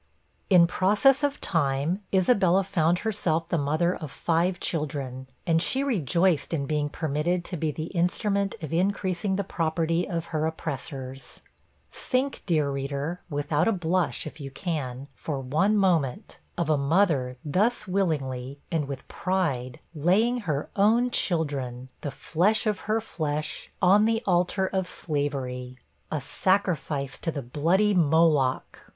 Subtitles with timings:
[0.49, 6.55] In process of time, Isabella found herself the mother of five children, and she rejoiced
[6.55, 11.43] in being permitted to be the instrument of increasing the property of her oppressors!
[11.91, 17.37] Think, dear reader, without a blush, if you can, for one moment, of a mother
[17.45, 24.05] thus willingly, and with pride, laying her own children, the 'flesh of her flesh,' on
[24.05, 25.77] the altar of slavery
[26.11, 28.79] a sacrifice to the bloody Moloch!